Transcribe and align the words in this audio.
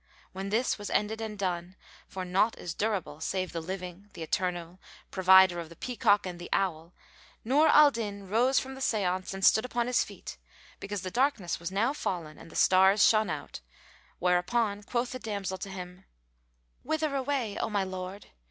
When 0.31 0.49
this 0.49 0.79
was 0.79 0.89
ended 0.89 1.21
and 1.21 1.37
done, 1.37 1.75
for 2.07 2.25
naught 2.25 2.57
is 2.57 2.73
durable 2.73 3.19
save 3.19 3.51
the 3.51 3.61
Living, 3.61 4.09
the 4.13 4.23
Eternal, 4.23 4.79
Provider 5.11 5.59
of 5.59 5.69
the 5.69 5.75
peacock 5.75 6.25
and 6.25 6.39
the 6.39 6.49
owl,[FN#438] 6.51 7.37
Nur 7.45 7.67
al 7.67 7.91
Din 7.91 8.27
rose 8.27 8.57
from 8.57 8.73
the 8.73 8.81
séance 8.81 9.31
and 9.31 9.45
stood 9.45 9.63
upon 9.63 9.85
his 9.85 10.03
feet, 10.03 10.39
because 10.79 11.03
the 11.03 11.11
darkness 11.11 11.59
was 11.59 11.71
now 11.71 11.93
fallen 11.93 12.39
and 12.39 12.49
the 12.49 12.55
stars 12.55 13.07
shone 13.07 13.29
out; 13.29 13.61
whereupon 14.17 14.81
quoth 14.81 15.11
the 15.11 15.19
damsel 15.19 15.59
to 15.59 15.69
him, 15.69 16.05
"Whither 16.81 17.15
away, 17.15 17.59
O 17.59 17.69
my 17.69 17.83
lord?" 17.83 18.25